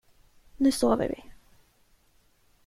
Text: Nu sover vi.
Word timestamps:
Nu 0.57 0.71
sover 0.71 1.07
vi. 1.09 1.21